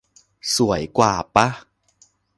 [0.55, 1.47] สวยกว่าปะ